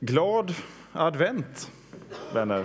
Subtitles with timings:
[0.00, 0.54] Glad
[0.92, 1.70] advent,
[2.34, 2.64] vänner.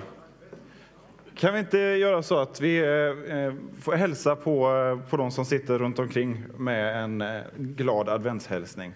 [1.36, 5.32] Kan vi inte göra så att vi eh, eh, får hälsa på, eh, på de
[5.32, 7.24] som sitter runt omkring med en
[7.58, 8.94] glad adventshälsning?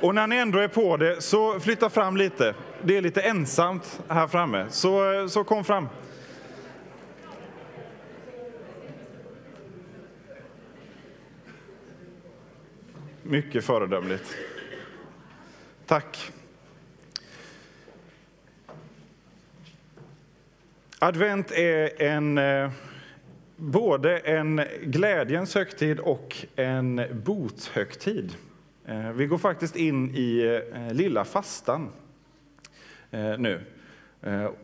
[0.00, 2.54] Och när ni ändå är på det, så flytta fram lite.
[2.82, 5.88] Det är lite ensamt här framme, så, så kom fram.
[13.34, 14.36] Mycket föredömligt.
[15.86, 16.32] Tack.
[20.98, 22.70] Advent är en, eh,
[23.56, 28.34] både en glädjens högtid och en bothögtid.
[28.86, 31.88] Eh, vi går faktiskt in i eh, lilla fastan
[33.38, 33.60] nu.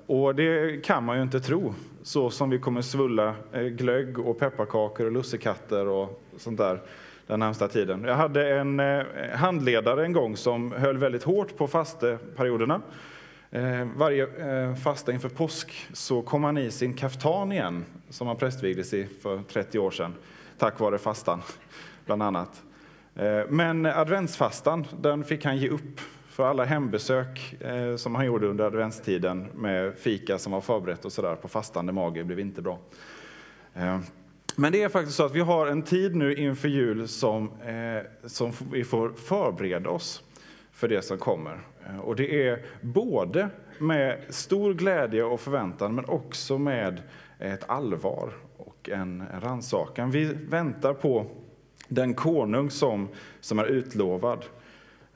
[0.07, 5.07] Och det kan man ju inte tro, så som vi kommer svulla glögg och pepparkakor
[5.07, 6.81] och lussekatter och sånt där
[7.27, 8.05] den närmsta tiden.
[8.05, 9.05] Jag hade en eh,
[9.35, 12.81] handledare en gång som höll väldigt hårt på fasteperioderna.
[13.51, 18.37] Eh, varje eh, fasta inför påsk så kom han i sin kaftan igen, som han
[18.37, 20.15] prästvigdes i för 30 år sedan,
[20.59, 21.43] tack vare fastan,
[22.07, 22.63] bland annat.
[23.49, 27.57] Men adventsfastan, den fick han ge upp för alla hembesök
[27.97, 32.25] som han gjorde under adventstiden med fika som var förberett och sådär på fastande mage
[32.25, 32.79] blev inte bra.
[34.57, 38.29] Men det är faktiskt så att vi har en tid nu inför jul som, eh,
[38.29, 40.23] som vi får förbereda oss
[40.73, 41.61] för det som kommer.
[41.87, 47.03] Eh, och det är både med stor glädje och förväntan, men också med
[47.39, 50.11] ett allvar och en rannsakan.
[50.11, 51.27] Vi väntar på
[51.89, 53.09] den konung som,
[53.41, 54.45] som är utlovad.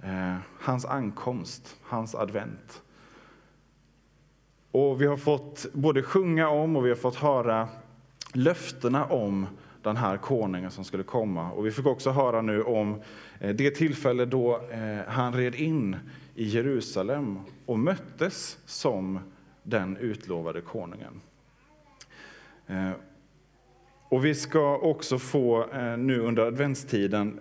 [0.03, 2.83] Eh, hans ankomst, hans advent.
[4.71, 7.69] Och vi har fått både sjunga om och vi har fått höra
[8.35, 9.47] löftena om
[9.85, 11.51] den här konungen som skulle komma.
[11.51, 13.01] Och vi fick också höra nu om
[13.41, 15.97] eh, det tillfälle då eh, han red in
[16.35, 19.19] i Jerusalem och möttes som
[19.63, 21.21] den utlovade konungen.
[22.67, 22.91] Eh,
[24.09, 25.67] och vi ska också få
[25.97, 27.41] nu under adventstiden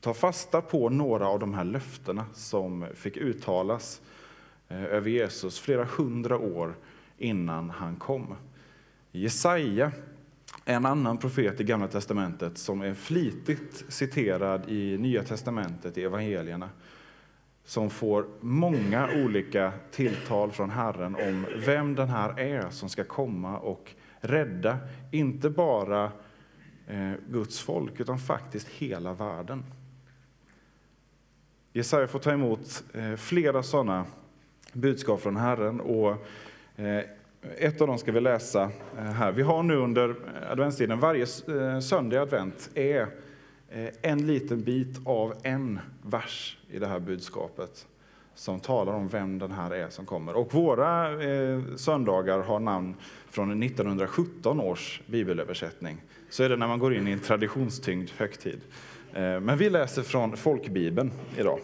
[0.00, 4.02] ta fasta på några av de här löftena som fick uttalas
[4.68, 6.74] över Jesus flera hundra år
[7.18, 8.34] innan han kom.
[9.12, 9.92] Jesaja
[10.64, 16.70] en annan profet i Gamla testamentet som är flitigt citerad i Nya testamentet, i evangelierna
[17.64, 23.58] som får många olika tilltal från Herren om vem den här är som ska komma
[23.58, 24.78] och rädda,
[25.10, 26.12] inte bara
[26.86, 29.64] eh, Guds folk, utan faktiskt hela världen.
[31.72, 34.06] Jesaja får ta emot eh, flera sådana
[34.72, 36.26] budskap från Herren och
[36.76, 37.04] eh,
[37.58, 39.32] ett av dem ska vi läsa eh, här.
[39.32, 43.08] Vi har nu under eh, adventstiden, varje eh, söndag i advent är
[44.02, 47.86] en liten bit av en vers i det här budskapet
[48.34, 50.36] som talar om vem den här är som kommer.
[50.36, 51.08] Och våra
[51.76, 52.94] söndagar har namn
[53.30, 56.02] från 1917 års bibelöversättning.
[56.30, 58.60] Så är det när man går in i en traditionstyngd högtid.
[59.12, 61.58] Men vi läser från folkbibeln idag.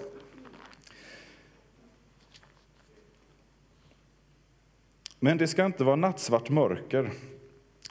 [5.21, 7.11] Men det ska inte vara nattsvart mörker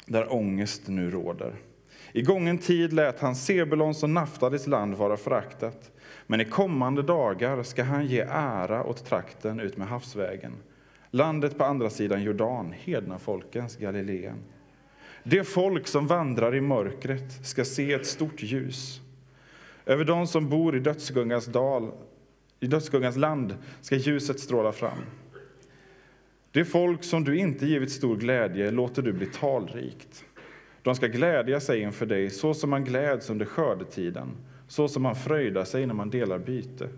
[0.06, 1.56] där ångest nu råder.
[2.12, 5.92] I gången tid lät han Sebulons och Naftalis land vara föraktat,
[6.28, 10.54] men i kommande dagar ska han ge ära åt trakten ut med havsvägen,
[11.12, 14.38] landet på andra sidan Jordan, hedna folkens Galileen.
[15.24, 19.02] Det folk som vandrar i mörkret ska se ett stort ljus.
[19.86, 21.92] Över dem som bor i dödsgungans dal,
[22.60, 25.00] i dödsgungans land ska ljuset stråla fram.
[26.52, 30.26] Det folk som du inte givit stor glädje låter du bli talrikt.
[30.82, 34.28] De ska glädja sig inför dig så som man gläds under skördetiden,
[34.68, 36.90] så som man fröjdar sig när man delar byte.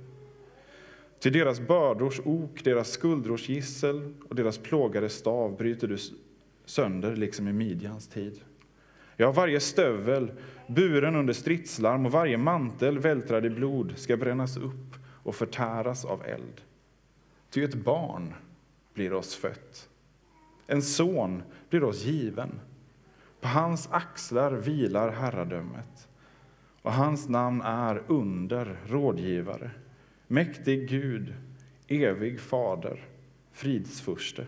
[1.20, 5.98] Till deras bördors ok, deras skuldrors gissel och deras plågade stav bryter du
[6.66, 8.42] sönder liksom i midjans tid.
[9.18, 10.32] Ja, varje stövel,
[10.68, 16.24] buren under stridslarm och varje mantel vältrad i blod ska brännas upp och förtäras av
[16.26, 16.62] eld.
[17.50, 18.34] Ty ett barn
[19.02, 19.90] blir oss fött.
[20.68, 22.60] En son blir oss given.
[23.40, 26.08] På hans axlar vilar herradömet
[26.82, 29.72] och hans namn är under, rådgivare,
[30.28, 31.34] mäktig Gud,
[31.88, 33.06] evig fader,
[33.52, 34.46] fridsfurste.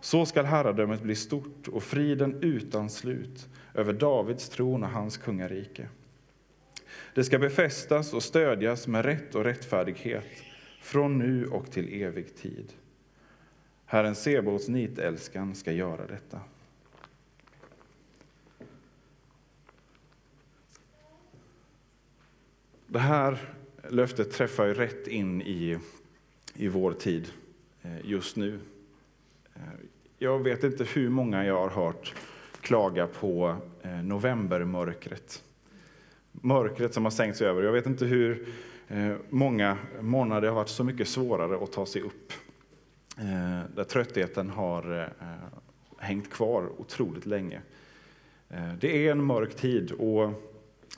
[0.00, 5.88] Så skall herradömet bli stort och friden utan slut över Davids tron och hans kungarike.
[7.14, 10.26] Det ska befästas och stödjas med rätt och rättfärdighet
[10.80, 12.72] från nu och till evig tid.
[13.92, 16.40] Herren Sebaots nitälskan ska göra detta.
[22.86, 23.38] Det här
[23.88, 25.78] löftet träffar ju rätt in i,
[26.54, 27.32] i vår tid
[27.82, 28.58] eh, just nu.
[29.54, 29.62] Eh,
[30.18, 32.14] jag vet inte hur många jag har hört
[32.60, 35.42] klaga på eh, novembermörkret.
[36.32, 37.62] Mörkret som har sänkt sig över.
[37.62, 38.46] Jag vet inte hur
[39.30, 42.32] många månader det har varit så mycket svårare att ta sig upp
[43.18, 45.26] Eh, där tröttheten har eh,
[45.98, 47.60] hängt kvar otroligt länge.
[48.48, 50.52] Eh, det är en mörk tid och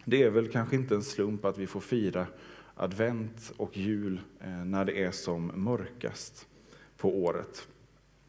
[0.05, 2.26] det är väl kanske inte en slump att vi får fira
[2.75, 6.46] advent och jul eh, när det är som mörkast
[6.96, 7.69] på året.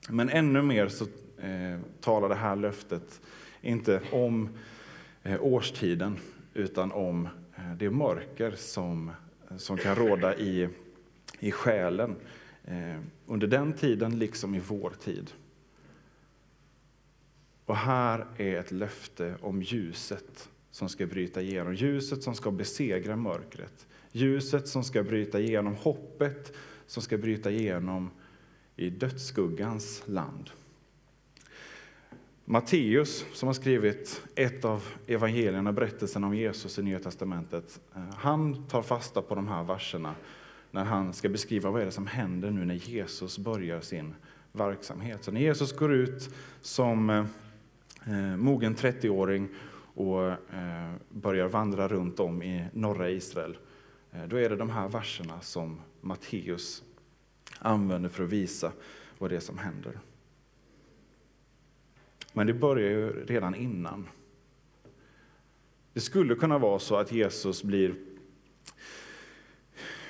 [0.10, 1.06] Men ännu mer så
[1.38, 3.22] eh, talar det här löftet
[3.62, 4.50] inte om
[5.24, 6.18] eh, årstiden
[6.54, 7.30] utan om
[7.78, 9.12] det mörker som,
[9.58, 10.70] som kan råda i,
[11.40, 12.16] i själen
[12.68, 15.32] Eh, under den tiden liksom i vår tid.
[17.66, 23.16] Och här är ett löfte om ljuset som ska bryta igenom, ljuset som ska besegra
[23.16, 23.88] mörkret.
[24.12, 26.54] Ljuset som ska bryta igenom, hoppet
[26.88, 28.12] som ska bryta igenom
[28.76, 30.50] i dödsskuggans land.
[32.46, 38.68] Matteus, som har skrivit ett av evangelierna, berättelsen om Jesus i Nya Testamentet, eh, han
[38.68, 40.16] tar fasta på de här verserna
[40.76, 44.14] när han ska beskriva vad är det som händer nu när Jesus börjar sin
[44.52, 45.24] verksamhet.
[45.24, 46.30] Så när Jesus går ut
[46.62, 47.26] som eh,
[48.06, 49.50] eh mogen 30-åring
[49.94, 53.58] och eh, börjar vandra runt om i norra Israel,
[54.16, 56.84] Eh, då är det de här verserna som Matteus
[57.60, 58.72] använder för att visa
[59.18, 60.00] vad det är som händer.
[62.34, 64.08] Men det börjar ju redan innan.
[65.94, 67.96] Det skulle kunna vara så att Jesus blir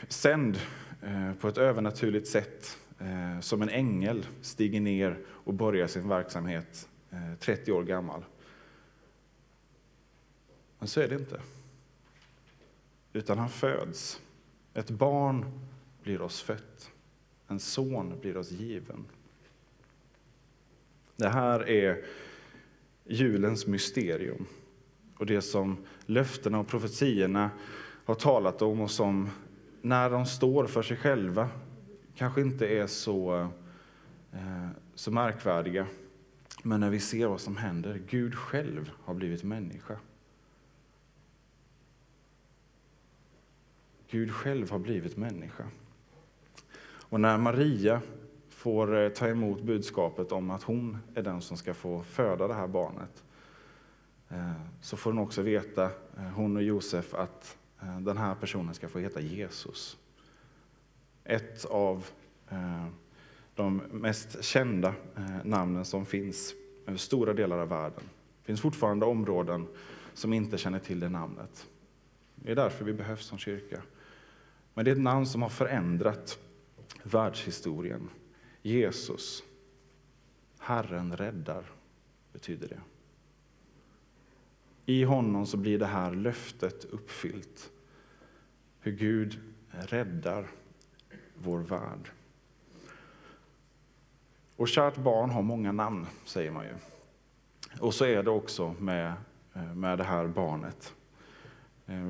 [0.10, 0.60] sänd
[1.02, 6.90] eh, på ett övernaturligt sätt, eh, som en ängel stiger ner och börjar sin verksamhet
[7.12, 8.26] eh, 30 år gammal.
[10.80, 11.40] Men så är det inte
[13.16, 14.22] utan han föds.
[14.74, 15.46] Ett barn
[16.04, 16.92] blir oss fött,
[17.48, 19.06] en son blir oss given.
[21.16, 22.06] Det här är
[23.06, 24.46] julens mysterium
[25.18, 27.50] och det som löftena och profetiorna
[28.06, 29.30] har talat om och som
[29.86, 31.50] när de står för sig själva
[32.16, 33.50] kanske inte är så,
[34.34, 35.88] eh, så märkvärdiga.
[36.64, 39.98] Men när vi ser vad som händer, Gud själv har blivit människa.
[44.10, 45.64] Gud själv har blivit människa.
[46.86, 48.02] Och när Maria
[48.50, 52.54] får eh, ta emot budskapet om att hon är den som ska få föda det
[52.54, 53.24] här barnet,
[54.30, 55.84] eh, så får hon också veta,
[56.18, 59.98] eh, hon och Josef, att Eh, den här personen ska få heta Jesus.
[61.24, 62.06] Ett av
[62.50, 62.88] eh,
[63.56, 66.54] de mest kända eh, namnen som finns
[66.88, 68.04] över stora delar av världen.
[68.42, 69.68] Det finns fortfarande områden
[70.14, 71.68] som inte känner till det namnet.
[72.36, 73.82] Det är därför vi behövs som kyrka.
[74.74, 76.40] Men det är ett namn som har förändrat
[77.04, 78.10] världshistorien.
[78.62, 79.44] Jesus,
[80.60, 81.66] Herren räddar,
[82.34, 82.80] betyder det.
[84.86, 87.72] I honom så blir det här löftet uppfyllt.
[88.86, 89.40] Hur Gud
[89.72, 90.48] räddar
[91.36, 92.10] vår värld.
[94.56, 96.74] Och kärt barn har många namn, säger man ju.
[97.80, 99.14] Och så är det också med,
[99.54, 100.94] eh, med det här barnet.
[101.86, 102.10] Eh,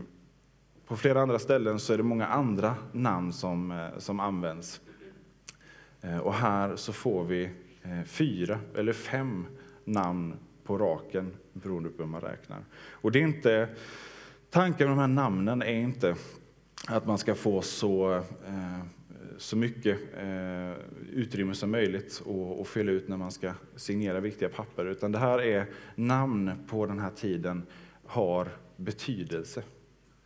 [0.87, 4.81] på flera andra ställen så är det många andra namn som, eh, som används.
[6.21, 7.49] Och här så får vi
[8.05, 9.47] fyra eller fem
[9.83, 12.65] namn på raken beroende på hur man räknar.
[12.91, 13.69] Och det är inte,
[14.49, 16.15] tanken med de här namnen är inte
[16.87, 18.13] att man ska få så,
[18.47, 18.79] eh,
[19.37, 20.73] så mycket eh,
[21.11, 22.23] utrymme som möjligt
[22.61, 25.65] att fylla ut när man ska signera viktiga papper, utan det här är
[25.95, 27.65] namn på den här tiden
[28.05, 29.63] har betydelse.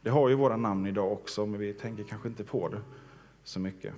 [0.02, 2.82] Det har ju våra namn idag också, men vi tänker kanske inte på det
[3.44, 3.94] så mycket.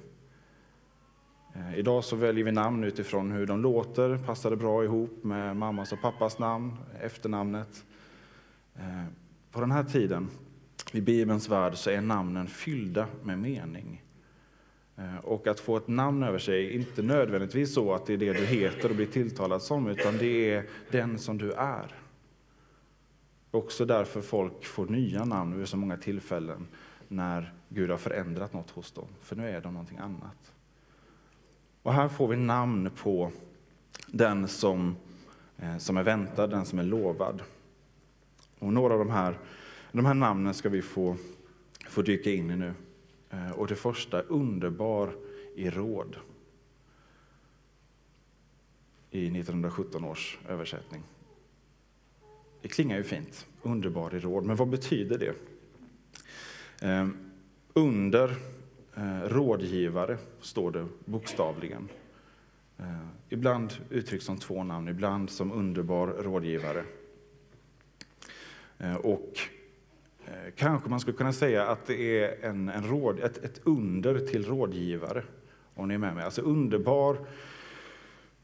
[1.53, 5.55] Eh, idag så väljer vi namn utifrån hur de låter, passar det bra ihop med
[5.55, 7.85] mammas och pappas namn, efternamnet.
[9.51, 10.29] På den här tiden,
[10.91, 14.03] i Bibelns värld, så är namnen fyllda med mening.
[14.97, 18.17] Eh, och att få ett namn över sig är inte nödvändigtvis så att det är
[18.17, 21.95] det du heter och blir tilltalad som, utan det är den som du är.
[23.51, 26.67] Också därför folk får nya namn vid så många tillfällen
[27.07, 30.53] när Gud har förändrat något hos dem, för nu är de någonting annat.
[31.83, 33.31] Och här får vi namn på
[34.07, 34.95] den som,
[35.57, 37.41] eh, som är väntad, den som är lovad.
[38.59, 39.37] Och några av de här,
[39.91, 41.15] de här namnen ska vi få,
[41.87, 42.73] få dyka in i nu.
[43.29, 45.15] Eh, och det första, underbar
[45.55, 46.15] i råd.
[49.11, 51.03] I 1917 års översättning.
[52.61, 55.35] Det klingar ju fint, underbar i råd, men vad betyder det?
[56.87, 57.07] Eh,
[57.73, 58.35] under
[58.95, 61.89] eh, rådgivare står det bokstavligen.
[63.29, 66.83] Ibland uttryckt som två namn, ibland som underbar rådgivare.
[69.03, 69.39] Och
[70.31, 74.19] Eh, kanske man skulle kunna säga att det är en, en råd, ett, ett under
[74.19, 75.23] till rådgivare.
[75.75, 76.23] Om ni är med mig.
[76.25, 77.17] Alltså underbar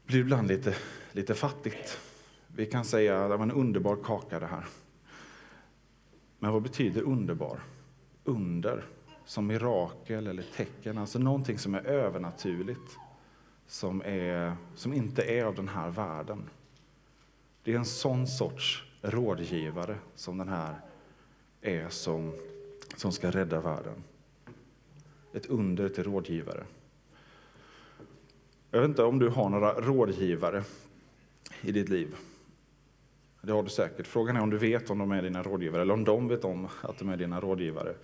[0.06, 0.74] blir ibland lite,
[1.12, 2.00] lite fattigt.
[2.46, 4.64] Vi kan säga att det var en underbar kaka det här.
[6.38, 7.60] Men vad betyder underbar?
[8.24, 8.84] Under,
[9.24, 12.96] som mirakel eller tecken, alltså någonting som är övernaturligt,
[13.66, 16.50] som, är, som inte är av den här världen.
[17.62, 20.74] Det är en sån sorts rådgivare som den här
[21.62, 22.32] är som,
[22.96, 24.04] som ska rädda världen.
[25.32, 26.64] Ett under till rådgivare.
[28.70, 30.64] Jag vet inte om du har några rådgivare
[31.60, 32.16] i ditt liv.
[33.42, 34.06] Det har du säkert.
[34.06, 36.68] Frågan är om du vet om de är dina rådgivare eller om de vet om
[36.80, 37.94] att de är dina rådgivare.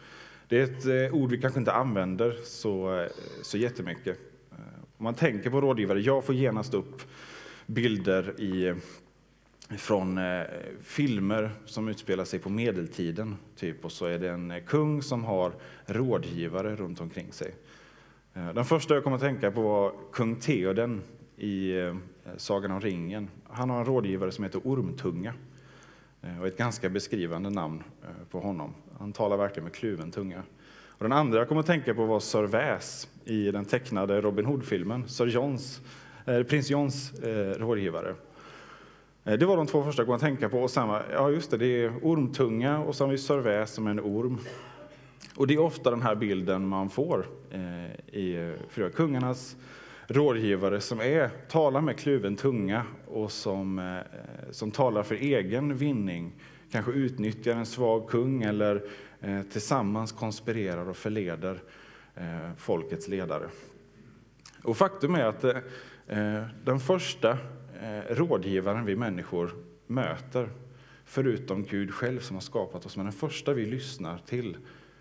[0.48, 3.08] Det är ett eh, ord vi kanske inte använder så, eh,
[3.42, 4.18] så jättemycket.
[4.50, 4.58] Eh,
[4.96, 7.02] om man tänker på rådgivare, jag får genast upp
[7.66, 8.74] bilder i,
[9.68, 10.42] från eh,
[10.82, 13.36] filmer som utspelar sig på medeltiden.
[13.56, 15.52] Typ, och så är det en eh, kung som har
[15.86, 17.54] rådgivare runt omkring sig.
[18.34, 21.02] Eh, den första jag kommer att tänka på var kung Theoden
[21.36, 21.94] i eh,
[22.36, 23.28] Sagan om ringen.
[23.48, 25.34] Han har en rådgivare som heter Ormtunga.
[26.22, 28.74] Eh, och ett ganska beskrivande namn eh, på honom.
[28.98, 30.42] Han talar verkligen med kluven tunga.
[30.88, 34.44] Och den andra jag kommer att tänka på var Sir Väs i den tecknade Robin
[34.44, 35.08] Hood-filmen.
[35.08, 35.80] Sir Johns,
[36.26, 38.14] eh, prins Johns eh, rådgivare.
[39.24, 40.62] Eh, det var de två första jag kom att tänka på.
[40.62, 44.00] Och sen ja just det, det är ormtunga och så har vi Sir som en
[44.00, 44.38] orm.
[45.36, 49.56] Och det är ofta den här bilden man får eh, i eh, Fyra kungarnas
[50.06, 54.02] rådgivare som är, talar med kluven tunga och som, eh, eh,
[54.50, 56.32] som talar för egen vinning,
[56.70, 58.82] kanske utnyttjar en svag kung eller
[59.20, 61.58] eh, tillsammans konspirerar och förleder
[62.56, 63.48] folkets ledare.
[64.62, 65.44] Och faktum är att
[66.64, 67.38] den första
[67.80, 69.54] Eh, rådgivaren vi människor
[69.86, 70.50] möter,
[71.04, 74.56] förutom Gud själv som har skapat oss, men den första vi lyssnar till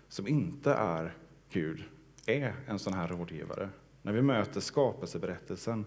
[0.08, 1.14] som inte är
[1.50, 1.84] Gud,
[2.26, 3.68] är en sån här rådgivare.
[4.02, 5.84] När vi möter skapelseberättelsen,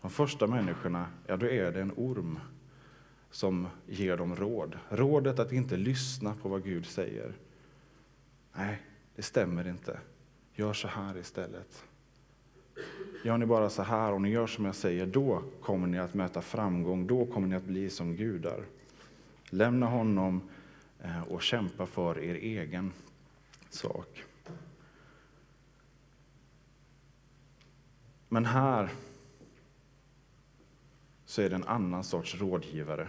[0.00, 2.38] de första människorna, ja då är det en orm
[3.30, 4.78] som ger dem råd.
[4.88, 7.32] Rådet att inte lyssna på vad Gud säger.
[8.52, 8.82] Nej,
[9.16, 9.98] det stämmer inte.
[10.54, 11.84] Gör så här istället.
[13.24, 16.14] Gör ni bara så här och ni gör som jag säger, då kommer ni att
[16.14, 18.64] möta framgång, då kommer ni att bli som gudar.
[19.50, 20.42] Lämna honom
[21.02, 22.92] eh, och kämpa för er egen
[23.70, 24.24] sak.
[28.28, 28.90] Men här
[31.24, 33.08] så är det en annan sorts rådgivare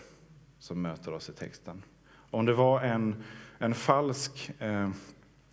[0.60, 1.84] som möter oss i texten.
[2.14, 3.24] Om det var en,
[3.58, 4.90] en falsk eh,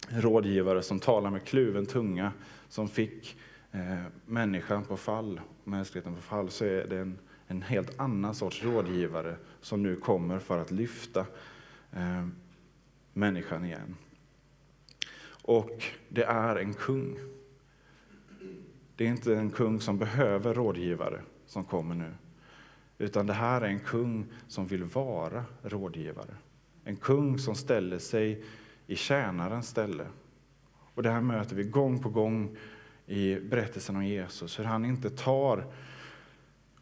[0.09, 2.33] rådgivare som talar med kluven tunga,
[2.69, 3.37] som fick
[3.73, 8.65] eh, människan på fall, mänskligheten på fall, så är det en, en helt annan sorts
[8.65, 11.27] rådgivare som nu kommer för att lyfta
[11.93, 12.27] eh,
[13.12, 13.97] människan igen.
[15.43, 17.19] Och det är en kung.
[18.97, 22.12] Det är inte en kung som behöver rådgivare som kommer nu.
[22.99, 26.35] Utan det här är en kung som vill vara rådgivare.
[26.85, 28.45] En kung som ställer sig
[28.87, 30.07] i tjänarens ställe.
[30.95, 32.57] Och det här möter vi gång på gång
[33.11, 34.59] i berättelsen om Jesus.
[34.59, 35.67] Hur han inte tar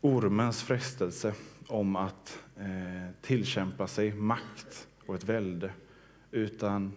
[0.00, 1.34] ormens frestelse
[1.66, 5.72] om att eh, tillkämpa sig makt och ett välde.
[6.30, 6.92] Utan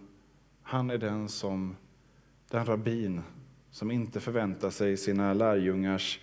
[0.62, 1.76] han är den som,
[2.50, 3.22] den rabbin
[3.70, 6.20] som inte förväntar sig sina lärjungars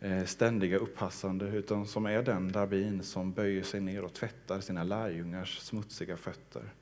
[0.00, 4.84] eh, ständiga upppassande, utan som är den rabbin som böjer sig ner och tvättar sina
[4.84, 6.72] lärjungars smutsiga fötter.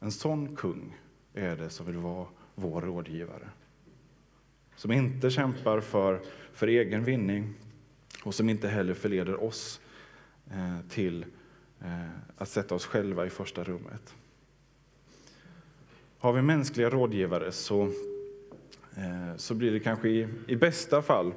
[0.00, 0.96] En sån kung
[1.34, 3.48] är det som vill vara vår rådgivare.
[4.76, 6.20] Som inte kämpar för,
[6.52, 7.54] för egen vinning
[8.24, 9.80] och som inte heller förleder oss
[10.50, 11.24] eh, till
[11.80, 14.14] eh, att sätta oss själva i första rummet.
[16.18, 17.82] Har vi mänskliga rådgivare så,
[18.96, 21.34] eh, så blir det kanske i, i bästa fall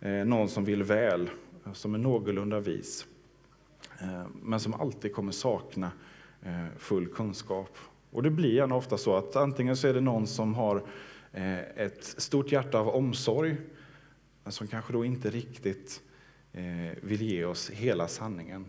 [0.00, 1.30] eh, någon som vill väl,
[1.72, 3.06] som är någorlunda vis,
[4.00, 5.90] eh, men som alltid kommer sakna
[6.42, 7.78] eh, full kunskap.
[8.10, 10.82] Och det blir gärna ofta så att antingen så är det någon som har
[11.36, 13.56] Eh, ett stort hjärta av omsorg,
[14.44, 16.02] men som kanske då inte riktigt
[16.52, 18.64] eh, vill ge oss hela sanningen.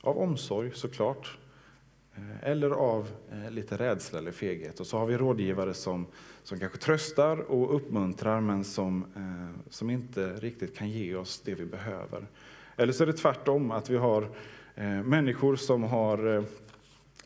[0.00, 1.38] Av omsorg såklart,
[2.14, 3.10] eh, eller av
[3.50, 4.80] lite rädsla eller feghet.
[4.80, 6.06] Och så har vi rådgivare som,
[6.42, 9.04] som kanske tröstar och uppmuntrar men som,
[9.70, 12.26] som inte riktigt kan ge oss det vi behöver.
[12.76, 14.28] Eller så är det tvärtom, att vi har
[15.02, 16.44] människor som har,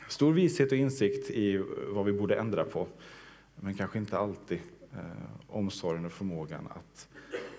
[0.09, 2.87] Stor vishet och insikt i vad vi borde ändra på,
[3.61, 4.61] men kanske inte alltid
[4.93, 7.09] eh, omsorgen och förmågan att,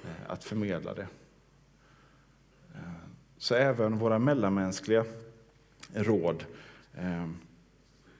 [0.03, 1.08] eh, att förmedla det.
[2.75, 2.94] Eh,
[3.38, 5.06] så även våra mellanmänskliga
[5.94, 6.46] råd
[6.94, 7.29] eh,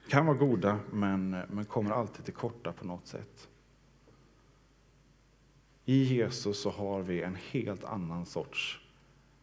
[0.08, 3.48] kan vara goda, men, men kommer alltid till korta på något sätt.
[5.84, 8.80] I Jesus så har vi en helt annan sorts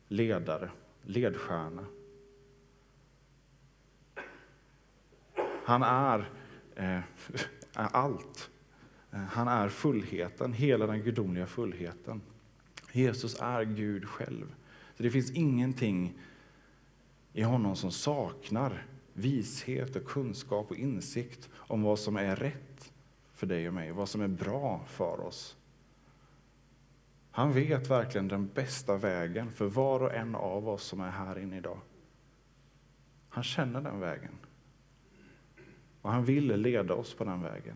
[0.08, 0.70] ledare,
[1.02, 1.86] ledstjärna.
[5.66, 6.30] Han är,
[6.76, 7.00] eh,
[7.78, 8.50] är allt.
[9.12, 12.22] Eh, han är fullheten, hela den gudomliga fullheten.
[12.92, 14.56] Jesus är Gud själv.
[14.98, 16.20] Så det finns ingenting
[17.34, 22.94] i honom som saknar vishet och kunskap och insikt om vad som är rätt
[23.34, 25.58] för dig och mig, vad som är bra för oss.
[27.32, 31.40] Han vet verkligen den bästa vägen för var och en av oss som är här
[31.40, 31.80] inne idag.
[33.30, 34.32] Han känner den vägen.
[36.02, 37.76] Och han vill leda oss på den vägen.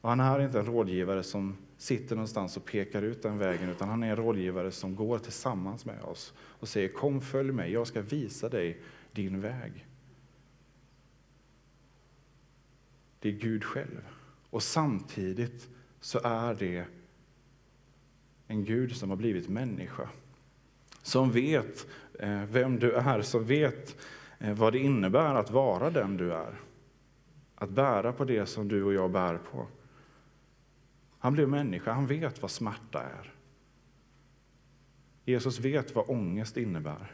[0.00, 3.88] Och han är inte en rådgivare som sitter någonstans och pekar ut den vägen, utan
[3.88, 7.86] han är en rådgivare som går tillsammans med oss och säger kom följ mig, jag
[7.86, 8.80] ska visa dig
[9.12, 9.86] din väg.
[13.20, 14.00] Det är Gud själv.
[14.50, 15.68] Och samtidigt
[16.00, 16.84] så är det
[18.46, 20.08] en Gud som har blivit människa.
[21.02, 21.86] Som vet
[22.18, 23.96] eh, vem du är, som vet
[24.38, 26.60] Eh, vad det innebär att vara den du är.
[27.54, 29.66] Att bära på det som du och jag bär på.
[31.18, 33.32] Han blev människa, han vet vad smärta är.
[35.24, 37.12] Jesus vet vad ångest innebär.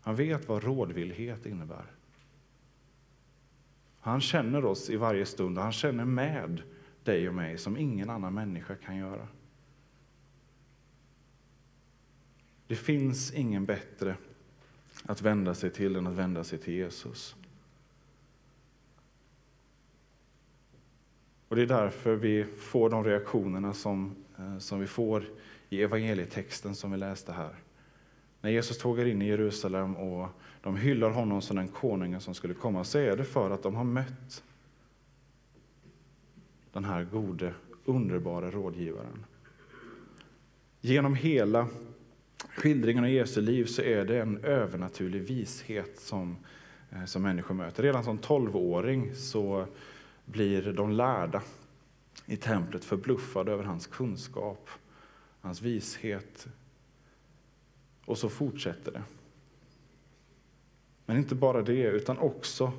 [0.00, 1.86] Han vet vad rådvillhet innebär.
[4.00, 6.62] Han känner oss i varje stund, han känner med
[7.04, 9.28] dig och mig som ingen annan människa kan göra.
[12.66, 14.16] Det finns ingen bättre
[15.06, 17.36] att vända sig till än att vända sig till Jesus.
[21.48, 25.24] Och Det är därför vi får de reaktionerna som, eh, som vi får
[25.68, 27.54] i evangelietexten som vi läste här.
[28.40, 30.28] När Jesus tågar in i Jerusalem och
[30.62, 33.74] de hyllar honom som den konungen som skulle komma så är det för att de
[33.74, 34.44] har mött
[36.72, 39.24] den här gode, underbara rådgivaren.
[40.80, 41.68] Genom hela
[42.48, 46.36] skildringen av Jesu liv så är det en övernaturlig vishet som,
[46.90, 47.82] eh, som människor möter.
[47.82, 49.66] Redan som tolvåring så
[50.24, 51.42] blir de lärda
[52.26, 54.70] i templet förbluffade över hans kunskap,
[55.40, 56.48] hans vishet.
[58.04, 59.02] Och så fortsätter det.
[61.06, 62.72] Men inte bara det, utan också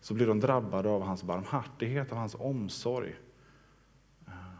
[0.00, 3.14] så blir de drabbade av hans barmhärtighet, av hans omsorg.
[4.26, 4.54] Eh,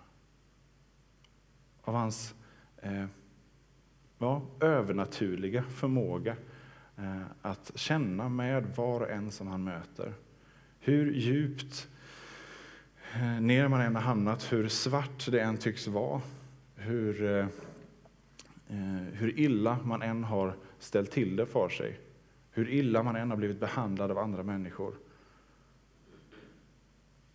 [1.82, 2.34] av hans
[2.76, 3.06] eh,
[4.22, 6.36] ja, övernaturliga förmåga
[6.96, 10.14] eh, att känna med var och en som han möter.
[10.80, 11.88] Hur djupt
[13.14, 16.20] eh, ner man än har hamnat, hur svart det än tycks vara,
[16.76, 17.46] hur, eh,
[18.68, 22.00] eh, hur illa man än har ställt till det för sig,
[22.50, 24.94] hur illa man än har blivit behandlad av andra människor,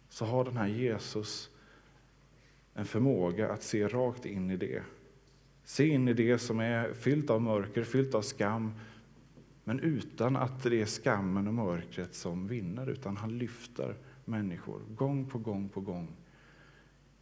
[0.10, 1.50] så har den här Jesus
[2.73, 4.84] en förmåga att se rakt in i det
[5.67, 8.73] Se in i det som är fyllt av mörker, fyllt av skam,
[9.63, 15.30] men utan att det är skammen och mörkret som vinner, utan han lyfter människor gång
[15.30, 16.15] på gång på gång.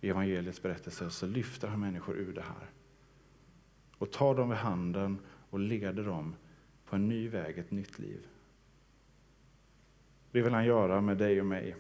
[0.02, 2.70] I evangeliets berättelse så lyfter han människor ur det här
[3.98, 6.36] och tar dem vid handen och leder dem
[6.86, 8.28] på en ny väg, ett nytt liv.
[10.32, 11.76] Det vill han göra med dig och mig.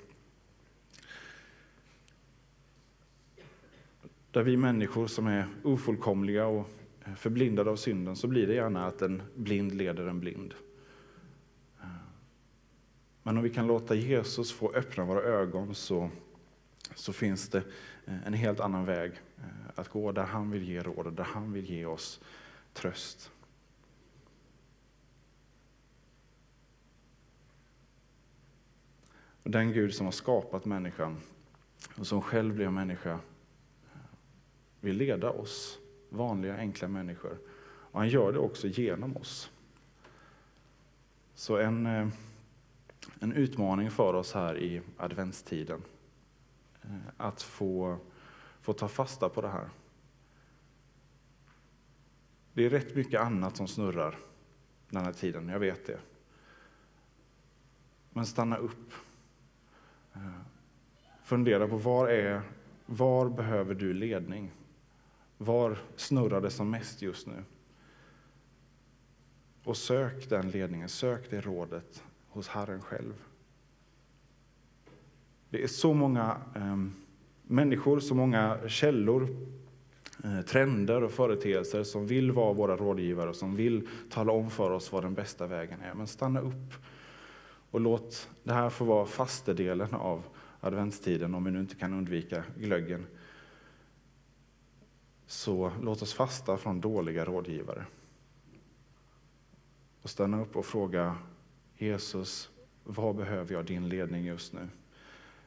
[4.35, 6.69] Där vi människor som är ofullkomliga och
[7.15, 10.53] förblindade av synden, så blir det gärna att en blind leder en blind.
[13.23, 16.09] Men om vi kan låta Jesus få öppna våra ögon så,
[16.95, 17.63] så finns det
[18.05, 19.43] eh, en helt annan väg eh,
[19.75, 22.21] att gå, där han vill ge råd och där han vill ge oss
[22.73, 23.31] tröst.
[29.43, 31.17] Den Gud som har skapat människan
[31.97, 33.19] och som själv blev människa
[34.85, 37.37] vill leda oss, vanliga enkla människor.
[37.65, 39.51] Och han gör det också genom oss.
[41.33, 42.07] Så en, eh,
[43.19, 45.81] en utmaning för oss här i adventstiden,
[46.81, 47.97] eh, att få,
[48.61, 49.69] få ta fasta på det här.
[52.53, 54.17] Det är rätt mycket annat som snurrar
[54.89, 55.99] den här tiden, jag vet det.
[58.09, 58.93] Men stanna upp.
[60.13, 60.41] Eh,
[61.23, 62.41] fundera på var, är,
[62.85, 64.51] var behöver du ledning?
[65.37, 67.43] Var snurrar det som mest just nu?
[69.63, 73.13] Och sök den ledningen, sök det rådet hos Herren själv.
[75.49, 76.77] Det är så många eh,
[77.43, 79.27] människor, så många källor,
[80.23, 84.91] eh, trender och företeelser som vill vara våra rådgivare, som vill tala om för oss
[84.91, 85.93] vad den bästa vägen är.
[85.93, 86.73] Men stanna upp
[87.71, 90.23] och låt det här få vara fastedelen av
[90.59, 93.05] adventstiden, om vi nu inte kan undvika glöggen.
[95.27, 97.85] Så låt oss fasta från dåliga rådgivare.
[100.01, 101.17] Och stanna upp och fråga
[101.77, 102.49] Jesus,
[102.83, 104.67] vad behöver jag din ledning just nu?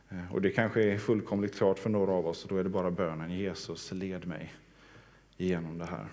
[0.09, 2.71] Eh, och det kanske är fullkomligt klart för några av oss, och då är det
[2.71, 4.55] bara bönen Jesus, led mig
[5.37, 6.09] igenom det här.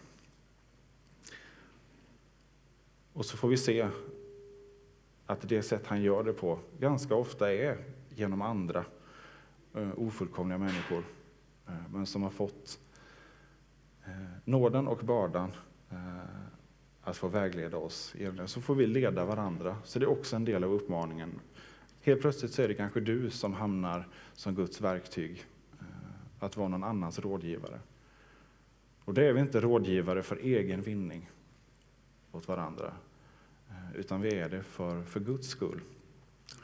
[3.14, 3.90] Och så får vi se
[5.26, 8.86] att det sätt han gör det på ganska ofta är genom andra
[9.74, 11.04] eh, ofullkomliga människor,
[11.68, 12.80] eh, men som har fått
[14.06, 14.12] Eh,
[14.46, 15.52] nåden och bördan
[15.90, 15.98] eh,
[17.02, 18.16] att få vägleda oss.
[18.46, 19.78] Så får vi leda varandra.
[19.84, 21.40] Så det är också en del av uppmaningen
[22.06, 25.46] Helt plötsligt så är det kanske du som hamnar som Guds verktyg,
[25.80, 25.86] eh,
[26.40, 27.80] att vara någon annans rådgivare.
[29.06, 31.30] Och det är vi inte rådgivare för egen vinning
[32.32, 32.94] åt varandra,
[33.96, 35.82] utan vi är det för, för Guds skull,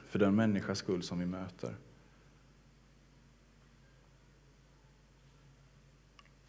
[0.07, 1.75] för den människas skull som vi möter.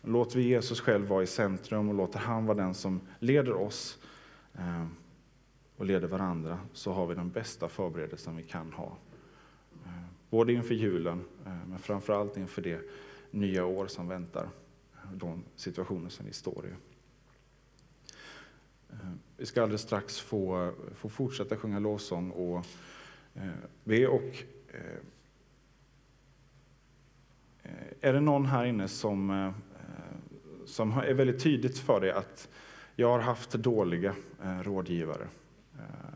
[0.05, 3.99] Låter vi Jesus själv vara i centrum och låter han vara den som leder oss
[4.55, 4.87] eh,
[5.77, 8.97] och leder varandra så har vi den bästa förberedelsen vi kan ha.
[9.85, 12.81] Eh, både inför julen, eh, men framförallt inför det
[13.31, 14.49] nya år som väntar,
[15.15, 16.71] de situationer som vi står i.
[19.37, 22.67] Vi ska alldeles strax få, få fortsätta sjunga lovsång och
[23.85, 24.07] be.
[24.07, 24.45] Och,
[28.01, 29.53] är det någon här inne som,
[30.67, 32.49] som är väldigt tydligt för dig att
[32.97, 35.29] jag har haft dåliga eh, rådgivare,
[35.79, 36.15] Eh,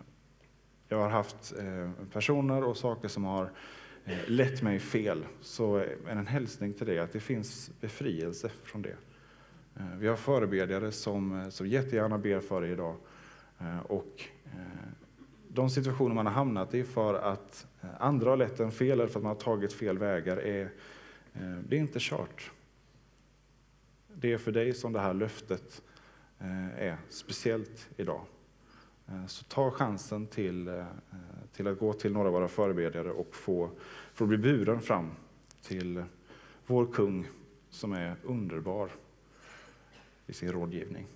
[0.88, 3.50] jag har haft eh, personer och saker som har
[4.04, 8.82] eh, lett mig fel, så är en hälsning till dig att det finns befrielse från
[8.82, 8.96] det.
[9.76, 12.96] Eh, vi har förebedjare som, som jättegärna ber för dig idag.
[13.88, 14.24] Och
[15.48, 17.66] de situationer man har hamnat i för att
[17.98, 20.70] andra har lett en fel eller för att man har tagit fel vägar, är,
[21.68, 22.50] det är inte kört.
[24.20, 25.82] Det är för dig som det här löftet
[26.38, 28.20] eh, är, speciellt idag.
[29.06, 30.84] Eh, så ta chansen till, eh,
[31.52, 33.70] till att gå till några av våra förebedjare och få,
[34.12, 35.10] få bli buren fram
[35.62, 36.04] till
[36.66, 37.28] vår kung
[37.70, 38.90] som är underbar
[40.26, 41.06] i sin rådgivning.